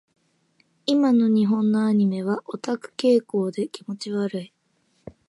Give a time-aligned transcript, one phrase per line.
[0.87, 4.53] 今の日本のアニメはオタク傾向で気持ち悪い。